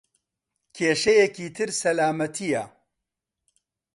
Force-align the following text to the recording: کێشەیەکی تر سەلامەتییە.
کێشەیەکی 0.75 1.47
تر 1.55 1.69
سەلامەتییە. 1.81 2.63